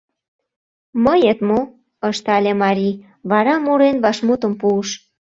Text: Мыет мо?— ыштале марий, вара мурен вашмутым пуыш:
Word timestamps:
Мыет 1.03 1.39
мо?— 1.47 1.59
ыштале 2.09 2.51
марий, 2.63 2.95
вара 3.29 3.55
мурен 3.65 3.97
вашмутым 4.03 4.53
пуыш: 4.61 4.89